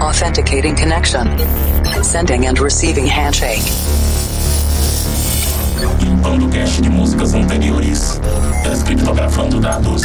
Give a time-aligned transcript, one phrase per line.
[0.00, 1.26] Authenticating connection.
[2.02, 3.62] Sending and receiving handshake.
[6.00, 8.20] Limpando cache de músicas anteriores.
[8.62, 10.02] Descriptografando dados.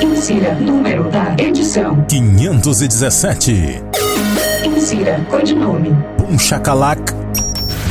[0.00, 2.04] Insira número da edição.
[2.08, 3.82] 517.
[4.64, 5.90] Insira codinome.
[6.18, 7.12] Boom Shakalak.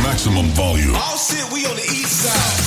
[0.03, 0.95] Maximum volume.
[0.95, 2.66] Oh shit, we on the east side.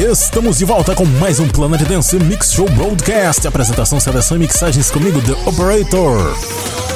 [0.00, 3.48] Estamos de volta com mais um Planet Dance Mix Show Broadcast.
[3.48, 6.36] Apresentação, seleção e mixagens comigo, The Operator.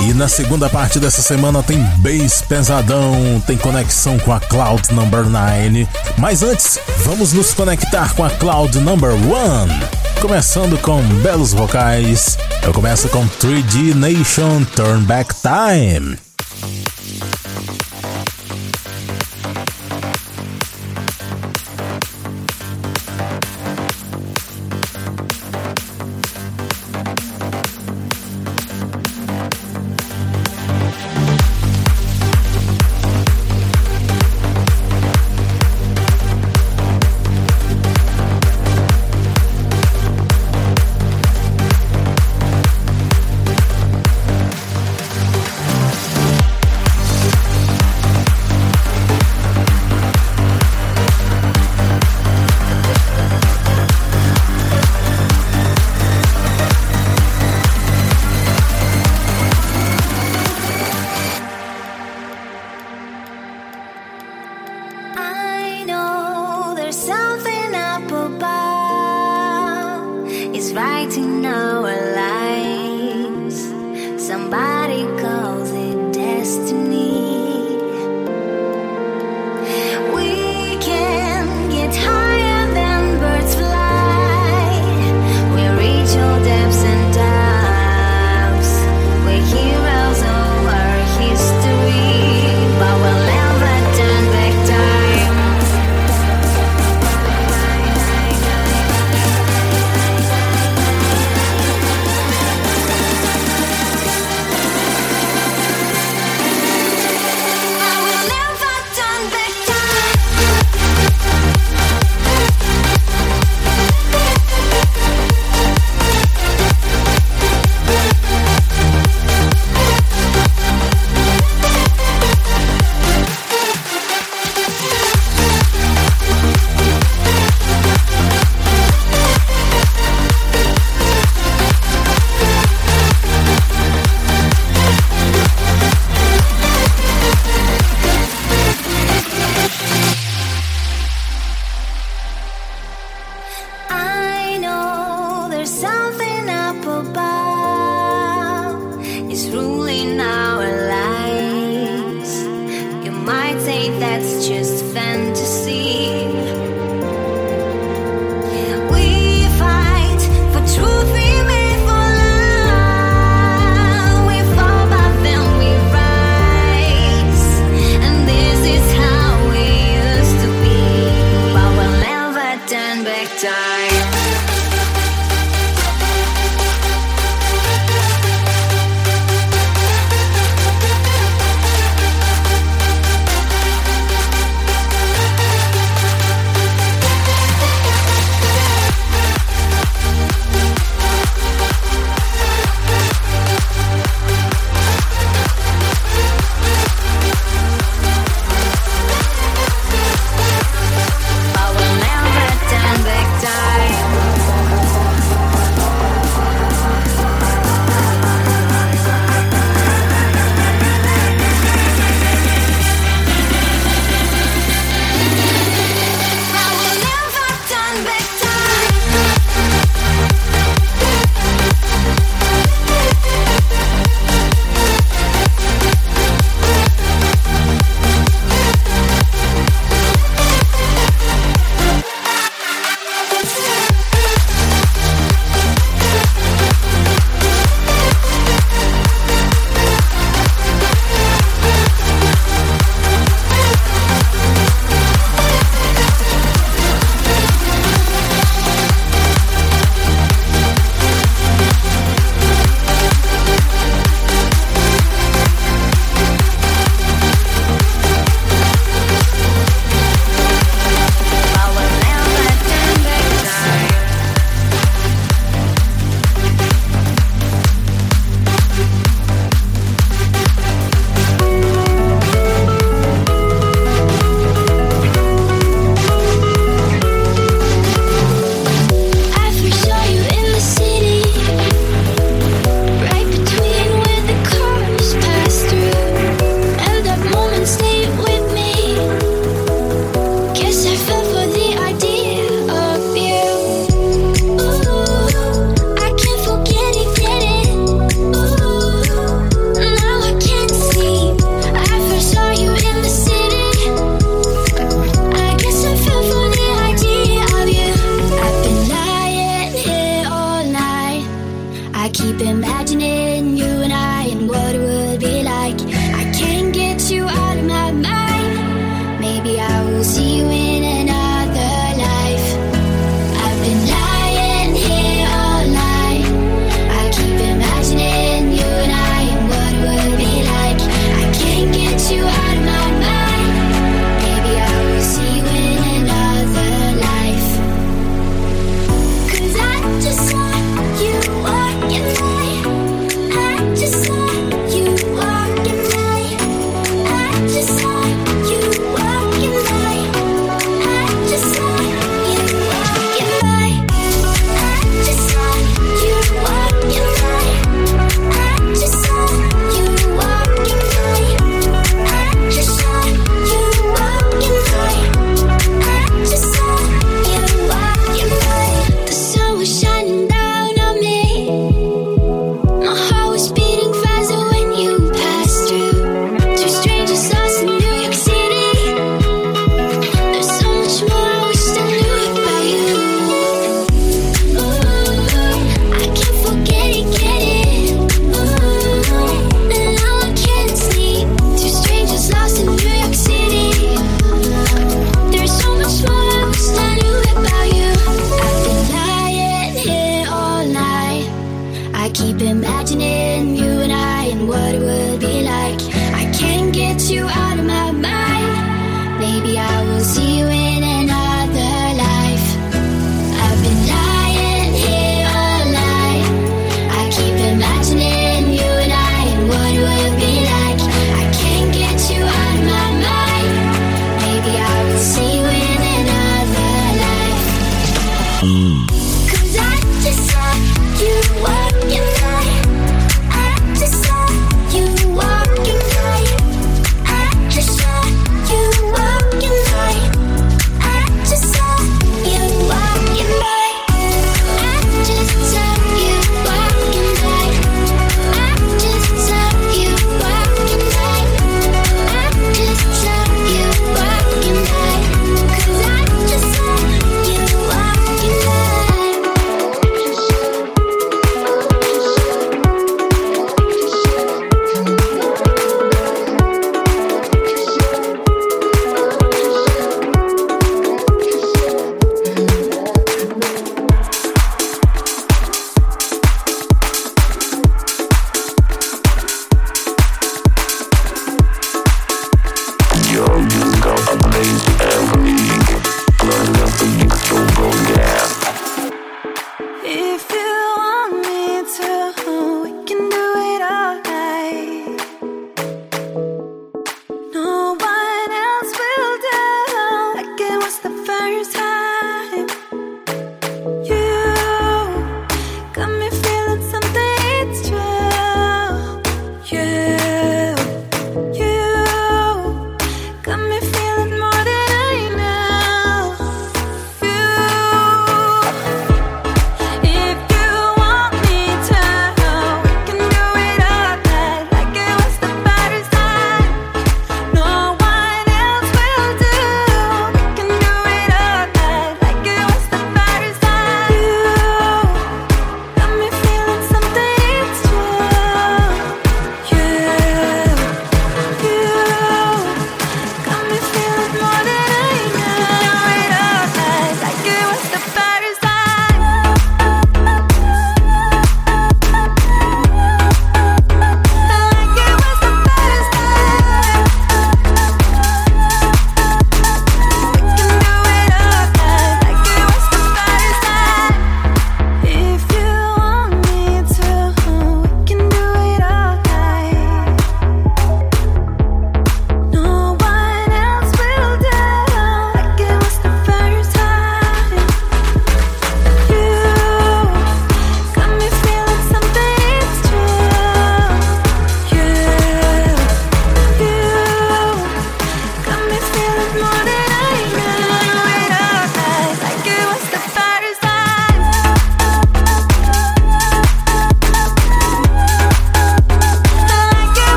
[0.00, 5.24] E na segunda parte dessa semana tem bass pesadão, tem conexão com a Cloud Number
[5.24, 5.88] 9.
[6.18, 10.20] Mas antes, vamos nos conectar com a Cloud Number 1.
[10.20, 16.16] Começando com belos vocais, eu começo com 3D Nation Turn Back Time.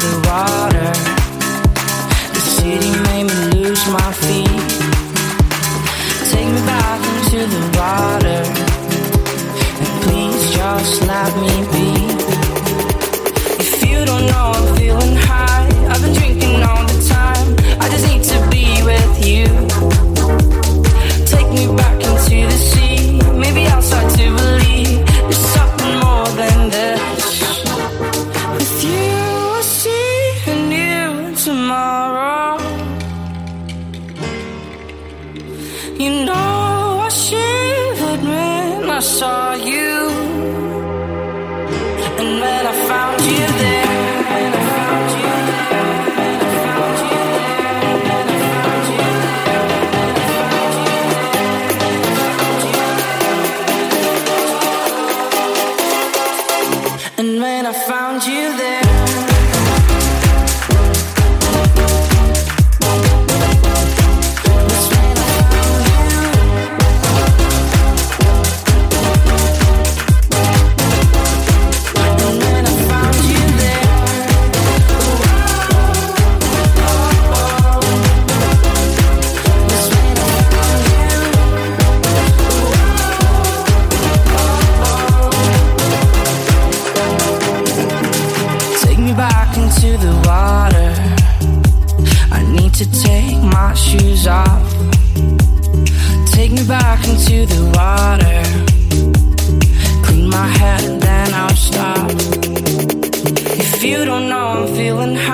[0.00, 0.77] the water.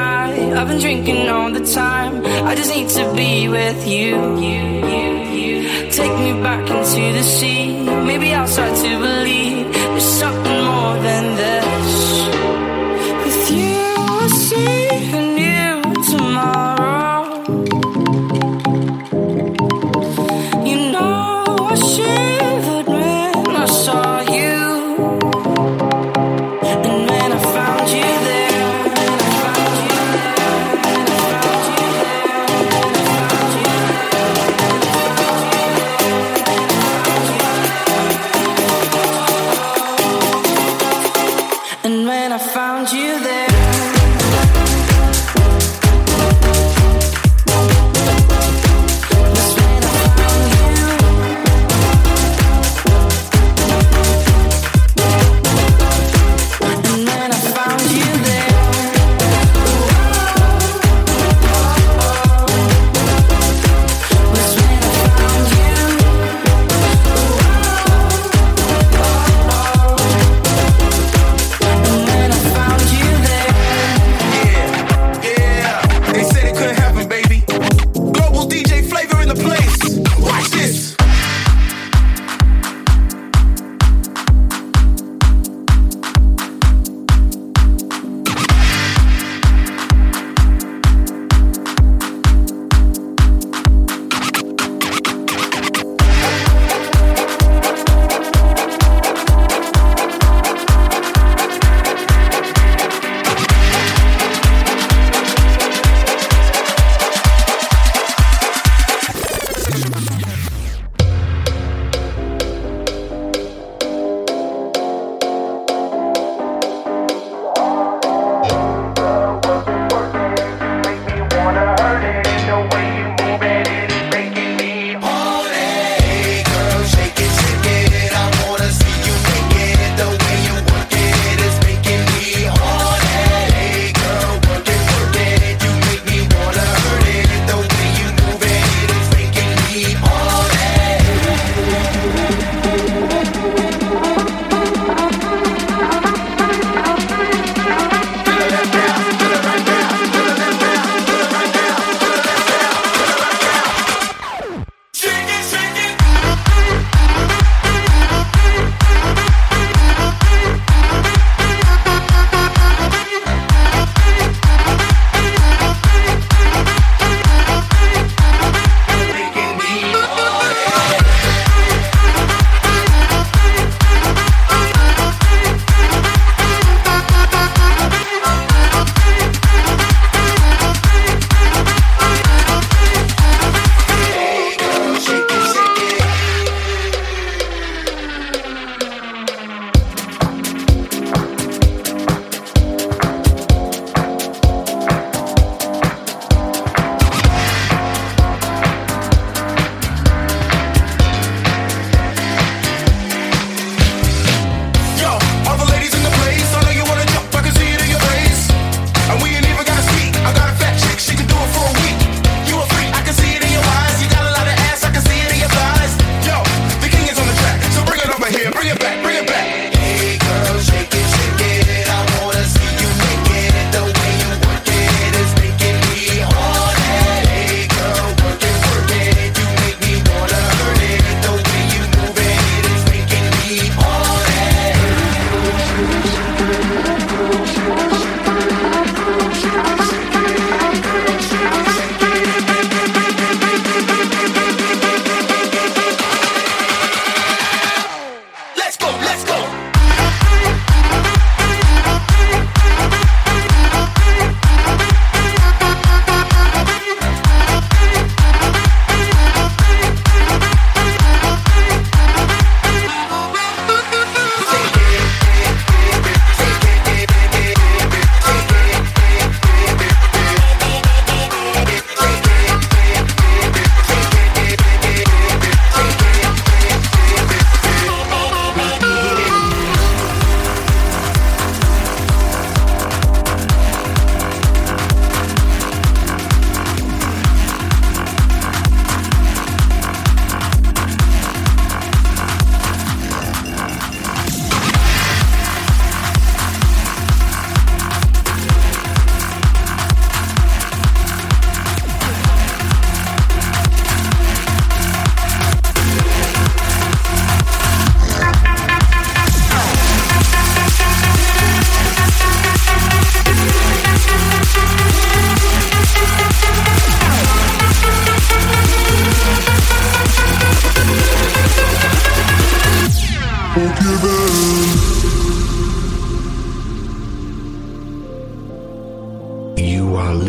[0.04, 0.34] high.
[0.58, 2.14] I've been drinking all the time.
[2.50, 4.10] I just need to be with you.
[4.48, 4.62] you,
[4.94, 5.08] you,
[5.38, 5.56] you.
[5.98, 7.66] Take me back into the sea.
[8.10, 9.72] Maybe I'll start to believe.
[9.72, 10.43] There's something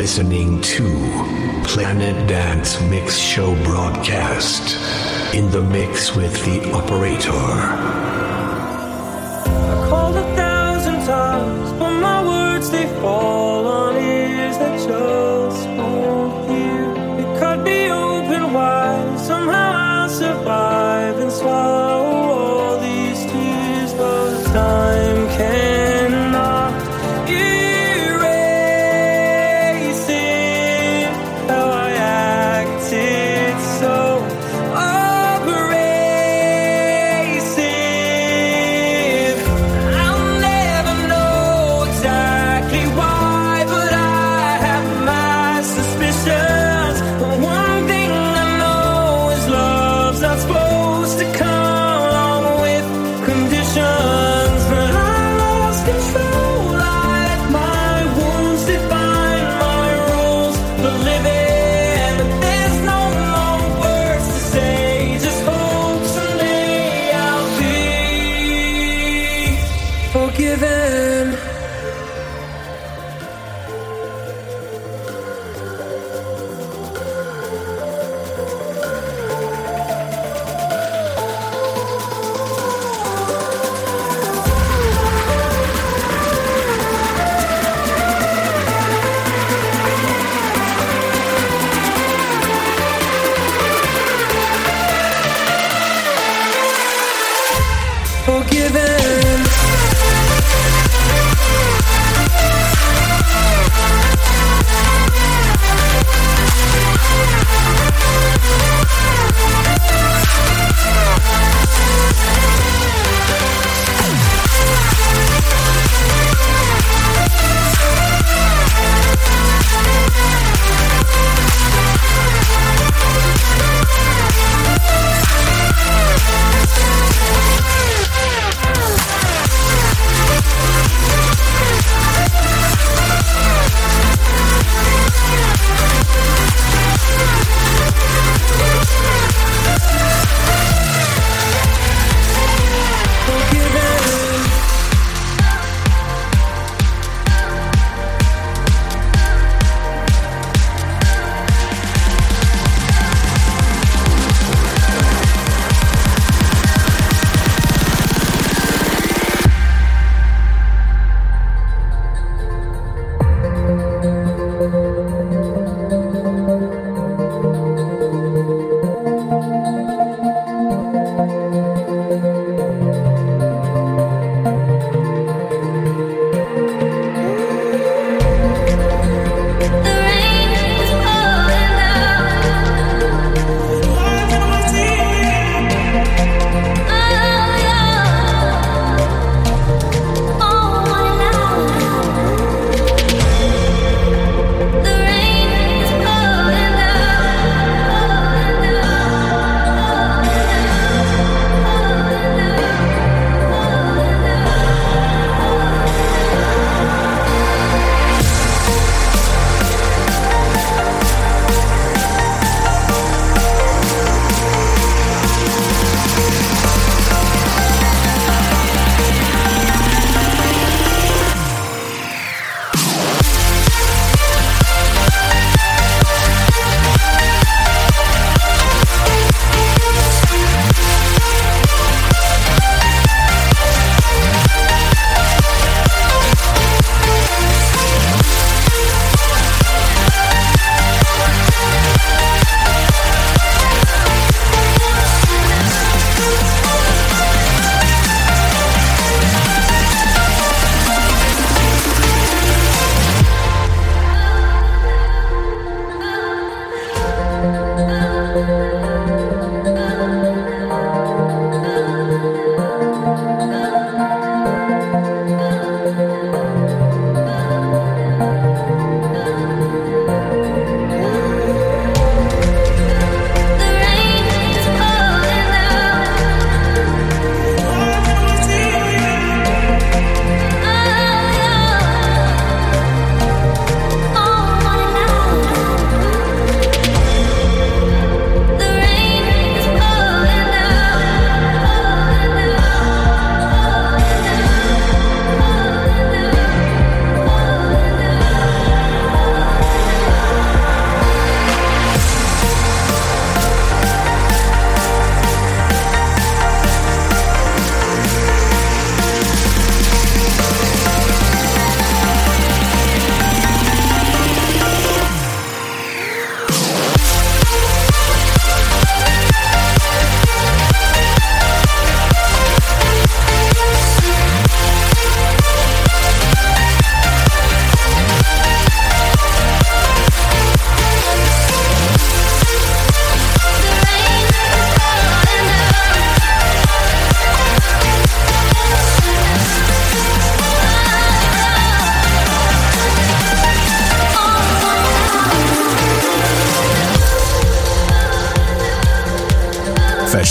[0.05, 0.83] listening to
[1.63, 4.77] Planet Dance Mix Show broadcast
[5.33, 7.31] in the mix with the operator.
[9.71, 13.84] I called a thousand times, but my words they fall on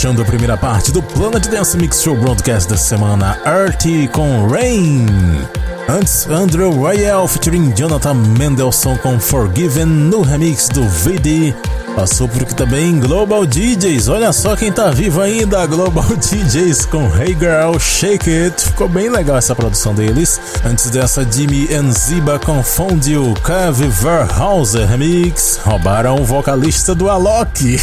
[0.04, 5.06] Fechando a primeira parte do Planet Dance Mix Show Broadcast da semana, Earth com Rain.
[5.88, 11.54] Antes, Andrew Royale featuring Jonathan Mendelssohn com Forgiven no remix do VD.
[11.94, 14.08] Passou por aqui também Global DJs.
[14.08, 18.64] Olha só quem tá vivo ainda, Global DJs com Hey Girl Shake It.
[18.64, 20.40] Ficou bem legal essa produção deles.
[20.64, 25.60] Antes dessa, Jimmy and Ziba com Fondue Cave Verhauser remix.
[25.62, 27.78] Roubaram o vocalista do Alok.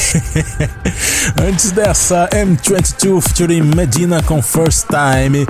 [1.42, 5.46] Antes dessa, M22 featuring Medina com First Time.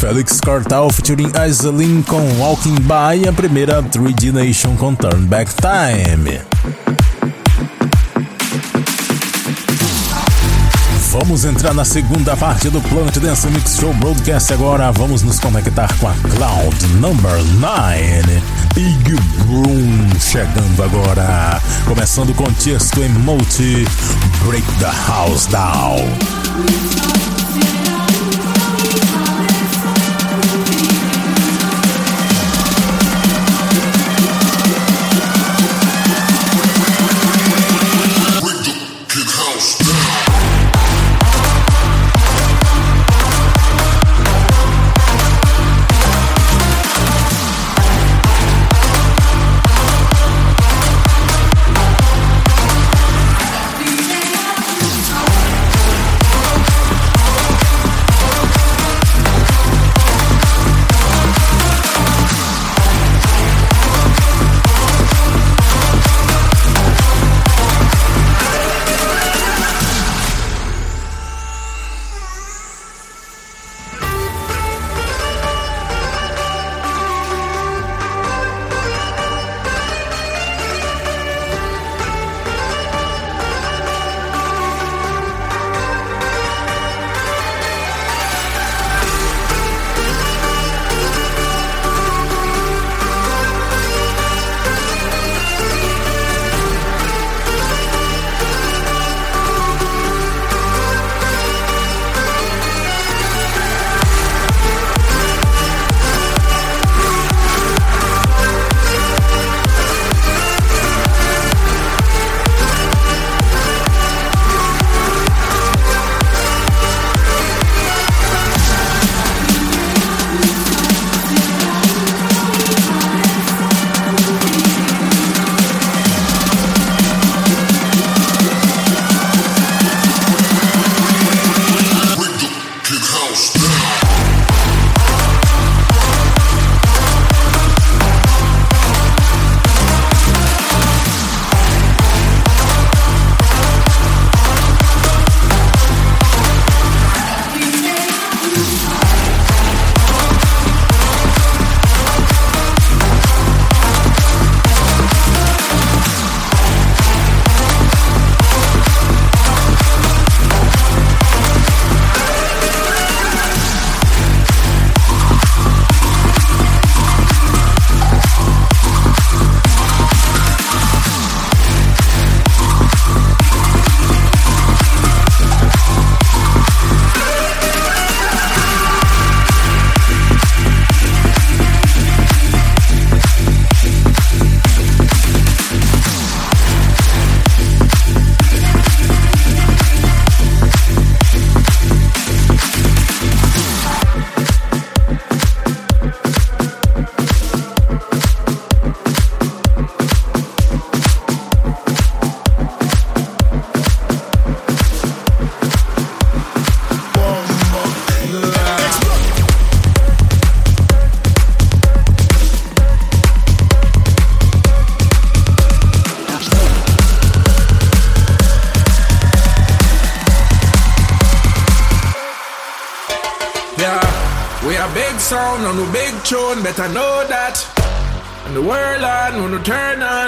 [0.00, 3.24] Felix Cartal featuring Aislinn com Walking By.
[3.24, 6.40] E a primeira, 3D Nation com Turn Back Time.
[11.10, 14.92] Vamos entrar na segunda parte do Planet Dance Mix Show Broadcast agora.
[14.92, 18.40] Vamos nos conectar com a Cloud Number 9.
[18.74, 19.14] Big
[19.48, 21.60] Room chegando agora.
[21.84, 23.84] Começando com Tiesto Emote.
[24.46, 27.29] Break the House Down.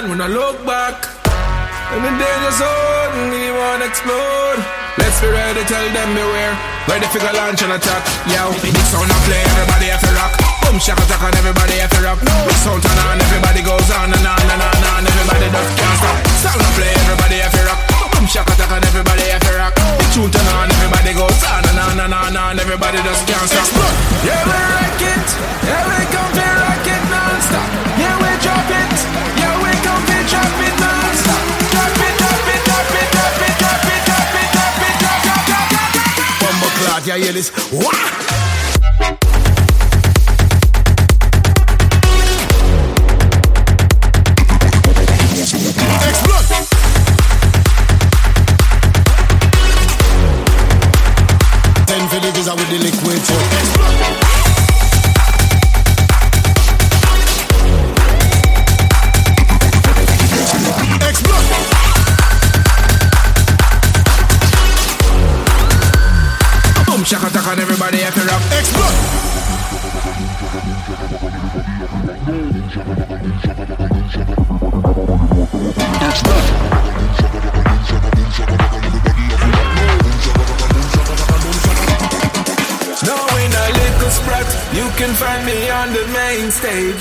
[0.03, 1.07] On, when I look back.
[1.93, 4.59] And the danger zone, me wanna explode.
[4.97, 6.55] Let's be ready, tell them beware.
[6.87, 8.03] Ready for launch and attack.
[8.27, 10.33] Yo, big sound I play, everybody have to rock.
[10.63, 12.19] Boom, shaka attack and everybody have to rock.
[12.19, 15.01] Big sound turn on, everybody goes on and on and on and on.
[15.07, 16.17] Everybody just can't stop.
[16.43, 17.79] Sound I play, everybody have to rock.
[18.11, 19.73] Boom, shaka attack and everybody have to rock.
[19.77, 22.53] The tune turn on, everybody goes on and on and on and on.
[22.59, 23.69] Everybody just can't stop.
[24.25, 25.27] Yeah, we rock it.
[25.63, 27.69] Yeah, we come to rock it non-stop.
[28.01, 29.32] Yeah, we drop it.
[37.05, 37.51] Yeah, yeah, this.
[37.71, 38.42] Wah!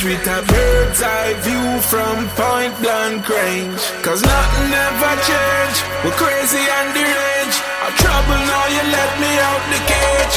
[0.03, 3.83] With a bird's eye view from point blank range.
[4.03, 5.77] Cause nothing ever change.
[6.03, 7.61] We're crazy and deranged.
[7.87, 10.35] I'm trouble now, you let me out the cage.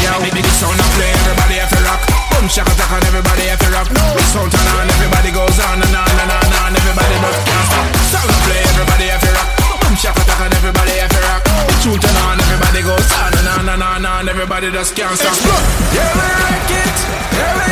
[0.00, 2.00] Yeah, we big sound and play, everybody have to rock.
[2.32, 3.88] Boom, shaka and everybody have to rock.
[3.92, 6.70] Big sound turn on, everybody goes on and on and on and on.
[6.72, 7.86] Everybody but can't stop.
[8.08, 9.48] Sound and play, everybody have to rock.
[9.84, 11.42] Boom, shaka and everybody have to rock.
[11.84, 14.28] Tune turn on, everybody goes on and on and on and on.
[14.32, 15.36] Everybody just can't stop.
[15.36, 15.66] Explode.
[15.92, 16.96] Yeah, we rock it.
[17.36, 17.71] Yeah, we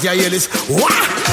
[0.00, 0.48] Claudia, hear this?
[0.68, 1.29] Wah!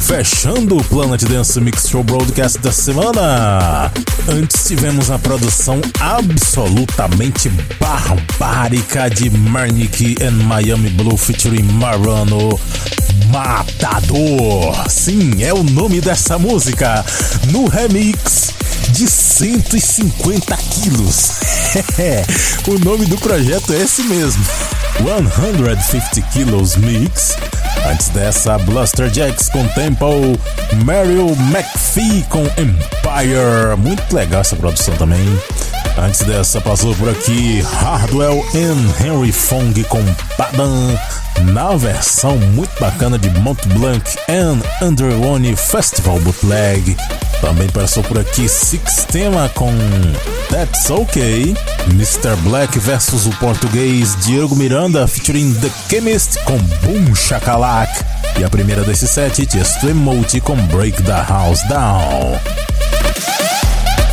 [0.00, 3.92] Fechando o Planet Dance Mix Show Broadcast da semana.
[4.28, 7.48] Antes tivemos a produção absolutamente
[7.78, 12.58] barbárica de Marnik and Miami Blue featuring Marano.
[13.28, 14.90] Matador!
[14.90, 17.04] Sim, é o nome dessa música.
[17.52, 18.52] No remix
[18.88, 21.30] de 150 quilos.
[22.66, 24.44] o nome do projeto é esse mesmo.
[24.98, 27.36] 150 Kilos Mix.
[27.90, 30.06] Antes dessa, Bluster Jacks com Tempo,
[30.84, 33.76] Meryl McPhee com Empire.
[33.78, 35.26] Muito legal essa produção também.
[35.98, 40.02] Antes dessa, passou por aqui Hardwell e Henry Fong com
[40.36, 40.98] Padam.
[41.52, 46.96] Na versão muito bacana de Mont Blanc and Underone Festival Bootleg.
[47.40, 49.72] Também passou por aqui Sixtema com
[50.50, 51.54] That's OK,
[51.90, 52.36] Mr.
[52.42, 57.90] Black versus o português Diego Miranda featuring The Chemist com Boom Shakalak.
[58.38, 62.38] E a primeira desse set, Tiesto Emote com Break the House Down.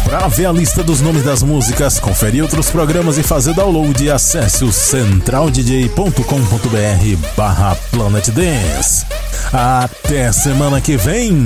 [0.08, 4.64] Para ver a lista dos nomes das músicas, conferir outros programas e fazer download, acesse
[4.64, 9.06] o centraldj.com.br barra Planet Dance.
[9.52, 11.44] Até semana que vem!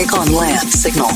[0.00, 1.10] Music on Land Signal.